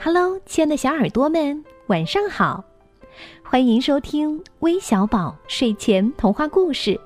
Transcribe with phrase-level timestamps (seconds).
[0.00, 2.62] Hello，亲爱的小耳朵们，晚上好！
[3.42, 7.00] 欢迎收听微小宝睡前童话故事，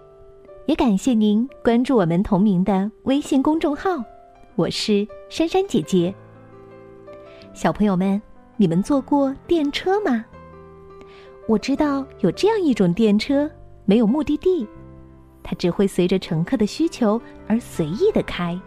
[0.67, 4.03] 也感谢您关注我们同名的微信公众号。
[4.57, 6.13] 我是珊珊姐姐。
[7.55, 8.21] 小朋友们，
[8.57, 10.25] 你们坐过电车吗？
[11.47, 13.49] 我知道有这样一种电车，
[13.85, 14.67] 没有目的地，
[15.43, 18.59] 它只会随着乘客的需求而随意的开。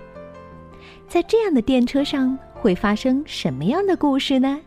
[1.07, 4.61] 在这样的电车上会发生什么样的故事呢？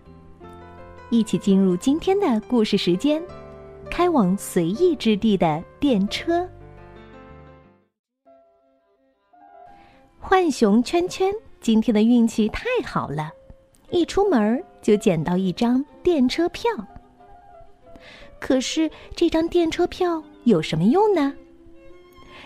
[1.10, 3.22] 一起进入今天的故事时间，
[3.88, 6.48] 开往随意之地的电车。
[10.20, 13.30] 浣熊圈圈今天的运气太好了，
[13.90, 16.72] 一出门就捡到一张电车票。
[18.40, 21.32] 可是这张电车票有什么用呢？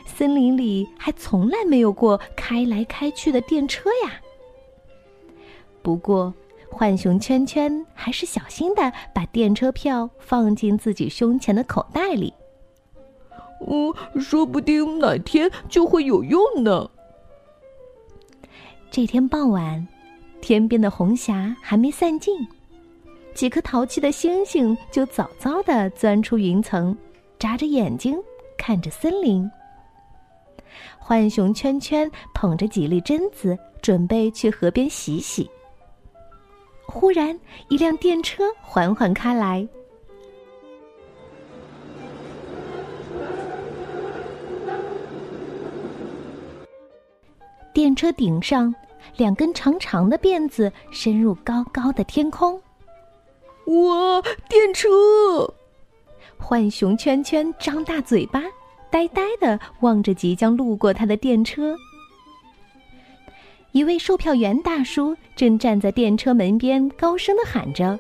[0.05, 4.21] 森林里还从来没有过开来开去的电车呀。
[5.89, 6.35] 不过，
[6.71, 12.31] 浣熊圈圈还是小心的把电车票放进自己胸前的口袋里。
[13.67, 16.91] 嗯，说不定哪天就会有用呢。
[18.91, 19.89] 这天傍晚，
[20.43, 22.37] 天边的红霞还没散尽，
[23.33, 26.95] 几颗淘气的星星就早早的钻出云层，
[27.39, 28.15] 眨着眼睛
[28.59, 29.51] 看着森林。
[31.01, 35.49] 浣熊圈圈捧着几粒榛子，准备去河边洗洗。
[36.91, 39.69] 忽然，一辆电车缓缓开来。
[47.75, 48.75] 电车顶上，
[49.17, 52.61] 两根长长的辫子伸入高高的天空。
[53.67, 54.23] 哇！
[54.49, 54.89] 电车！
[56.39, 58.43] 浣熊圈圈张大嘴巴。
[58.91, 61.77] 呆呆的望着即将路过他的电车，
[63.73, 67.99] 一位售票员大叔正站在电车门边，高声的喊着：“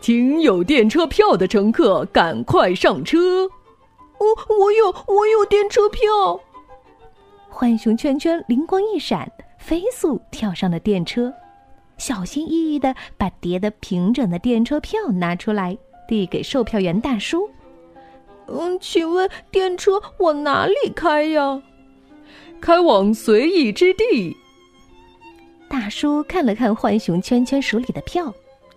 [0.00, 3.44] 请有电车票的乘客赶快上车
[4.18, 6.40] ！”“我我有我有电车票！”
[7.50, 11.32] 浣熊圈圈灵光一闪，飞速跳上了电车，
[11.98, 15.76] 小心翼翼的把叠得平整的电车票拿出来，
[16.08, 17.50] 递给售票员大叔。
[18.46, 21.60] 嗯，请问电车往哪里开呀？
[22.60, 24.36] 开往随意之地。
[25.74, 28.32] 大叔看了看浣熊圈圈手里的票，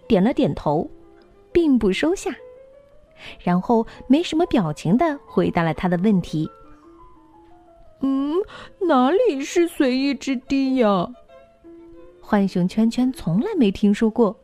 [0.07, 0.89] 点了点头，
[1.51, 2.35] 并不收下，
[3.39, 6.49] 然后没什么表情的回答了他的问题。
[8.01, 8.33] 嗯，
[8.79, 11.07] 哪里是随意之地呀？
[12.19, 14.35] 浣熊圈圈从来没听说过，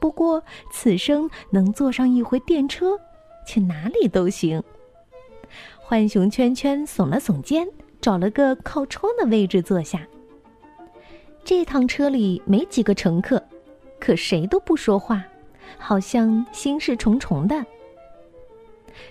[0.00, 0.42] 不过
[0.72, 2.98] 此生能坐上一回电车。
[3.46, 4.62] 去哪里都行。
[5.86, 7.68] 浣熊圈圈耸了耸肩，
[8.00, 10.08] 找了个靠窗的位置坐下。
[11.50, 13.42] 这趟车里没几个乘客，
[13.98, 15.24] 可谁都不说话，
[15.78, 17.66] 好像心事重重的。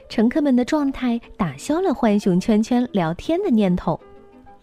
[0.07, 3.99] 乘客们的状态打消了浣熊圈圈聊天的念头，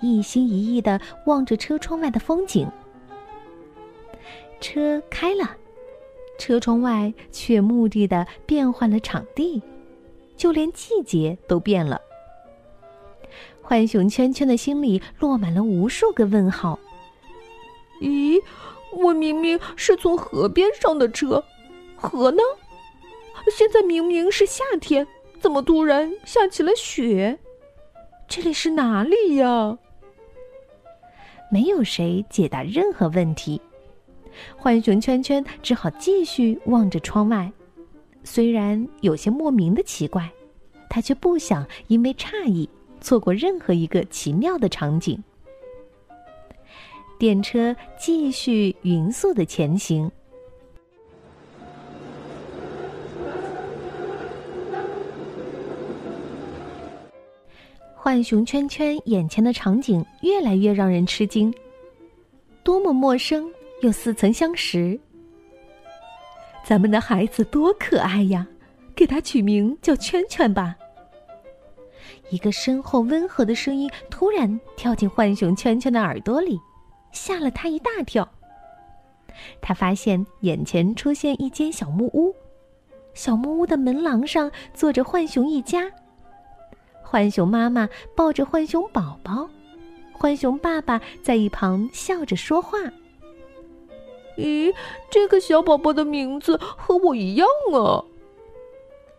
[0.01, 2.67] 一心一意的望着车窗外的风景。
[4.59, 5.55] 车开了。
[6.39, 9.63] 车窗外却目的的变换了场地，
[10.35, 12.01] 就连季节都变了。
[13.61, 16.79] 浣熊圈圈的心里落满了无数个问号。
[18.01, 18.41] 咦，
[18.93, 21.43] 我明明是从河边上的车，
[21.97, 22.43] 河呢？
[23.57, 25.07] 现在明明是夏天，
[25.41, 27.39] 怎么突然下起了雪？
[28.29, 29.79] 这里是哪里呀？
[31.51, 33.61] 没有谁解答任何问题。
[34.61, 37.51] 浣熊圈圈只好继续望着窗外，
[38.25, 40.31] 虽然有些莫名的奇怪，
[40.91, 42.69] 他却不想因为诧异
[43.01, 45.23] 错过任何一个奇妙的场景。
[47.19, 50.11] 电车继续匀速的前行，
[57.95, 61.53] 浣熊圈圈眼前的场景越来越让人吃惊，
[62.63, 63.51] 多么陌生！
[63.83, 64.99] 又似曾相识。
[66.65, 68.47] 咱们的孩子多可爱呀，
[68.95, 70.77] 给他取名叫圈圈吧。
[72.31, 76.59] 一个深厚温和的声音突然跳进浣熊圈圈的耳朵里，
[77.17, 78.29] 吓了他一大跳。
[79.61, 82.35] 他发现眼前出现一间小木屋，
[83.15, 85.91] 小木屋的门廊上坐着浣熊一家。
[87.03, 89.49] 浣熊妈妈抱着浣熊宝宝，
[90.13, 92.79] 浣熊爸爸在一旁笑着说话。
[94.37, 94.75] 咦，
[95.11, 98.05] 这个小宝宝的名字和我一样啊！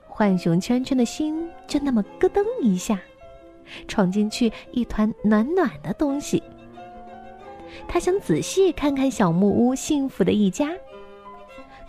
[0.10, 3.00] 浣熊圈圈的心就那么咯噔一下，
[3.88, 6.42] 闯进去一团暖暖的东西。
[7.88, 10.72] 他想仔细看看小木屋幸福的一家，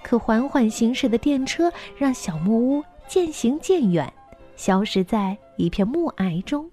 [0.02, 4.12] 可缓缓行驶的电车让小木屋渐行渐远，
[4.56, 6.70] 消失在一片暮霭中。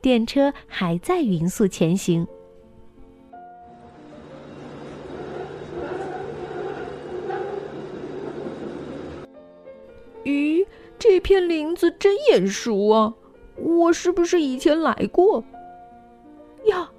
[0.00, 2.26] 电车还在匀速前行。
[10.24, 10.66] 咦，
[10.98, 13.14] 这片林子真眼熟啊！
[13.56, 15.44] 我是不是以前来过？
[16.64, 16.90] 呀，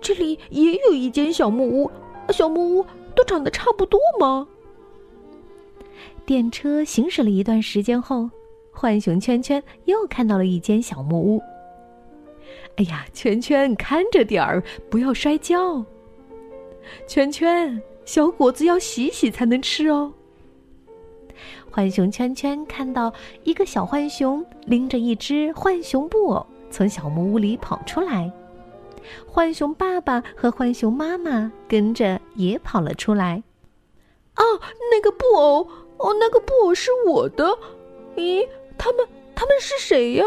[0.00, 1.90] 这里也有一间小木屋，
[2.30, 4.46] 小木屋都长得差不多吗？
[6.24, 8.30] 电车行驶了一段时间后，
[8.72, 11.42] 浣熊圈圈又看到了一间小木屋。
[12.76, 15.84] 哎呀，圈圈，看着点儿，不要摔跤。
[17.06, 20.12] 圈圈，小果子要洗洗才能吃哦。
[21.70, 23.12] 浣熊圈圈看到
[23.44, 28.30] 一个小浣熊拎着一只浣熊布偶从小木屋里跑出来，
[29.26, 33.42] 浣熊爸爸和浣熊妈妈跟着也跑了出来。
[34.36, 34.42] 哦，
[34.90, 35.68] 那个布偶，
[35.98, 37.44] 哦，那个布偶是我的。
[38.16, 38.46] 咦，
[38.78, 40.24] 他们，他们是谁呀？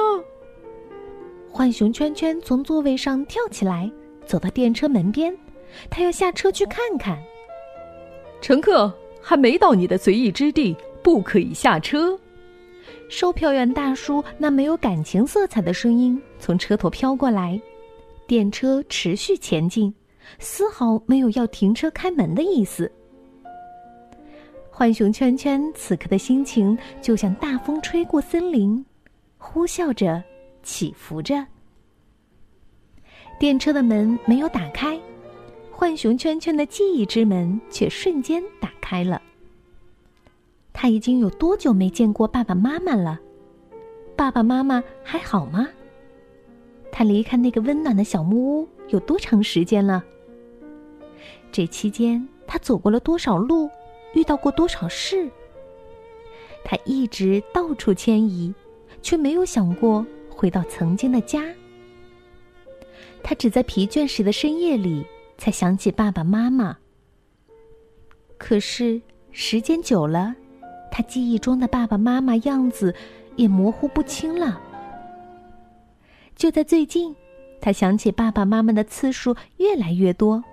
[1.51, 3.89] 浣熊圈圈从座位上跳起来，
[4.25, 5.35] 走到电车门边，
[5.89, 7.17] 他要下车去看看。
[8.41, 12.19] 乘客还没到你的随意之地，不可以下车。
[13.07, 17.59] 售票员大叔那没有感情色彩的声音从车头飘过来。
[18.27, 19.93] 电车持续前进，
[20.39, 22.91] 丝毫没有要停车开门的意思。
[24.71, 28.85] 浣熊圈圈此刻的心情就像大风吹过森林，
[29.37, 30.23] 呼啸着。
[30.63, 31.45] 起伏着，
[33.37, 34.99] 电车的门没有打开，
[35.71, 39.21] 浣熊圈圈的记忆之门却瞬间打开了。
[40.73, 43.19] 他已经有多久没见过爸爸妈妈了？
[44.15, 45.69] 爸爸妈妈还好吗？
[46.97, 50.01] 他离开那个温暖的小木屋有多长时间了？
[51.51, 53.69] 这期间他走过了多少路，
[54.13, 55.29] 遇到过多少事？
[56.63, 58.55] 他一直到处迁移，
[59.01, 60.05] 却没有想过。
[60.29, 61.43] 回到曾经的家，
[63.23, 65.05] 他只在疲倦时的深夜里
[65.37, 66.77] 才想起爸爸妈妈。
[68.37, 69.01] 可是
[69.31, 70.33] 时间久了，
[70.91, 72.93] 他记忆中的爸爸妈妈样子
[73.35, 74.61] 也模糊不清了。
[76.35, 77.15] 就在最近，
[77.61, 80.43] 他想起爸爸妈妈的次数越来越多。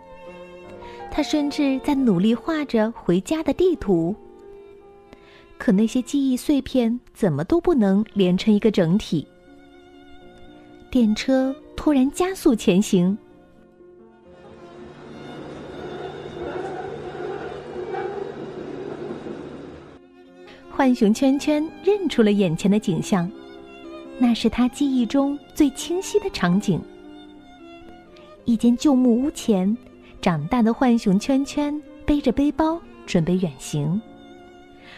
[1.10, 4.14] 他甚至在努力画着回家的地图。
[5.58, 9.26] 可那些记忆碎片怎么都不能连成一个整体。
[10.90, 13.16] 电车突然加速前行，
[20.70, 23.30] 浣熊圈圈认出了眼前的景象，
[24.22, 26.80] 那是他记忆中最清晰的场景。
[28.44, 29.76] 一间旧木屋前，
[30.20, 34.00] 长大的浣熊圈圈背着背包准备远行。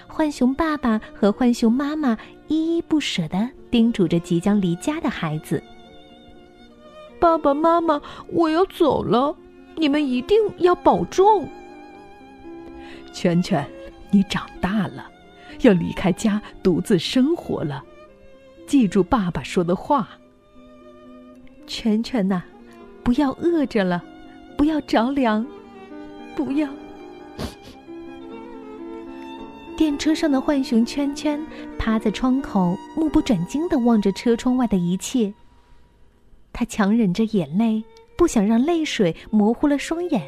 [0.09, 2.19] 浣熊爸爸和浣熊妈妈
[2.49, 5.63] 依依不舍的叮嘱着即将离家的孩子。
[7.19, 9.35] 爸爸妈妈，我要走了，
[9.75, 11.49] 你们一定要保重。
[13.11, 13.67] 圈圈，
[14.11, 15.11] 你长大了，
[15.63, 17.83] 要离开家独自生活了，
[18.67, 20.09] 记住爸爸说的话。
[21.67, 22.43] 圈圈呐，
[23.03, 24.03] 不要饿着了，
[24.57, 25.47] 不要着凉，
[26.37, 26.69] 不要。
[29.77, 31.45] 电车上的浣熊圈圈
[31.79, 35.33] 趴在窗口，目不转睛的望着车窗外的一切。
[36.53, 37.83] 他强忍着眼泪，
[38.17, 40.23] 不想让泪水模糊了双眼，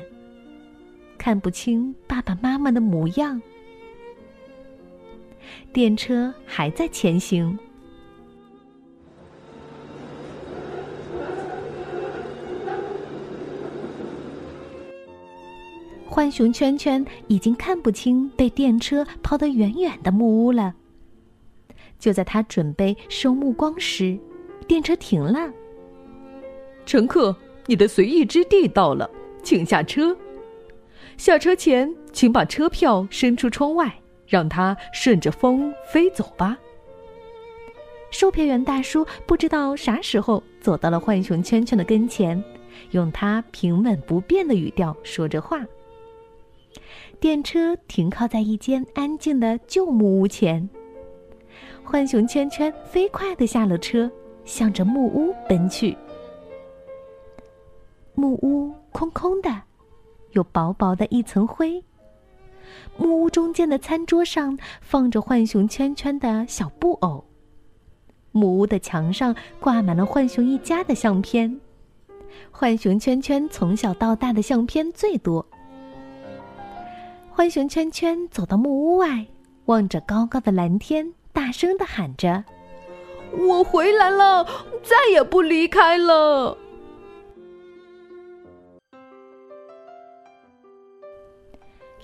[1.16, 3.40] 看不清爸爸妈妈的模样。
[5.72, 7.56] 电车还在前行，
[16.16, 20.74] 浣熊圈圈已经看不清被电车抛得远远的木屋了。
[21.98, 24.18] 就在他准备收目光时，
[24.66, 25.52] 电车停了。
[26.86, 29.10] 乘客，你的随意之地到了，
[29.42, 30.16] 请下车。
[31.18, 33.94] 下车前，请把车票伸出窗外，
[34.26, 36.56] 让它顺着风飞走吧。
[38.10, 42.42] 售票员大叔不知道啥时候走到了浣熊圈圈的跟前，
[42.92, 45.62] 用他平稳不变的语调说着话。
[47.20, 50.68] 电车停靠在一间安静的旧木屋前，
[51.84, 54.10] 浣熊圈圈飞快地下了车，
[54.44, 55.96] 向着木屋奔去。
[58.14, 59.62] 木屋空空的，
[60.32, 61.82] 有薄薄的一层灰。
[62.96, 67.24] 木屋中间的餐桌上放着浣熊圈圈的小布偶。
[68.32, 71.60] 木屋的墙上挂满了浣熊一家的相片。
[72.50, 75.46] 浣熊圈圈从小到大的相片最多。
[77.36, 79.26] 浣熊圈圈走到木屋外，
[79.66, 82.42] 望着高高的蓝天，大声的喊着
[83.30, 84.42] ：“我回来了，
[84.82, 86.56] 再也不离开了。”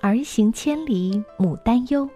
[0.03, 2.07] 儿行千里母担忧，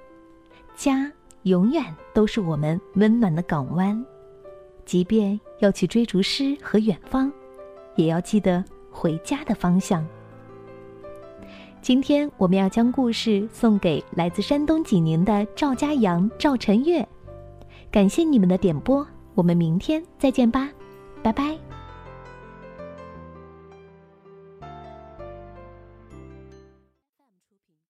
[0.77, 1.11] 家
[1.45, 1.83] 永远
[2.13, 4.05] 都是我们温暖的港湾。
[4.85, 7.33] 即便要去追逐诗和远方，
[7.95, 10.07] 也要记得回家的方向。
[11.87, 17.07] 今天我们要将故事送给来自山东济宁的赵家阳、赵晨月，
[17.93, 20.69] 感谢你们的点播，我们明天再见吧，
[21.23, 21.57] 拜拜。